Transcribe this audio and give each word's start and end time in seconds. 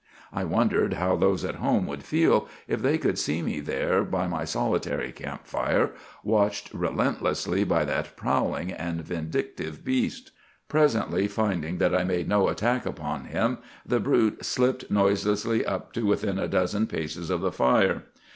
I 0.33 0.45
wondered 0.45 0.93
how 0.95 1.15
those 1.15 1.45
at 1.45 1.57
home 1.61 1.85
would 1.85 2.01
feel 2.03 2.47
if 2.67 2.81
they 2.81 2.97
could 2.97 3.19
see 3.19 3.43
me 3.43 3.59
there 3.59 4.03
by 4.03 4.25
my 4.25 4.45
solitary 4.45 5.11
camp 5.11 5.45
fire, 5.45 5.91
watched 6.23 6.73
relentlessly 6.73 7.63
by 7.65 7.85
that 7.85 8.17
prowling 8.17 8.71
and 8.71 9.01
vindictive 9.01 9.85
beast. 9.85 10.31
"Presently, 10.67 11.27
finding 11.27 11.77
that 11.77 11.93
I 11.93 12.03
made 12.03 12.27
no 12.27 12.47
attack 12.47 12.87
upon 12.87 13.25
him, 13.25 13.59
the 13.85 13.99
brute 13.99 14.43
slipped 14.43 14.89
noiselessly 14.89 15.63
up 15.67 15.93
to 15.93 16.01
within 16.03 16.39
a 16.39 16.47
dozen 16.47 16.87
paces 16.87 17.29
of 17.29 17.41
the 17.41 17.51
fire. 17.51 18.05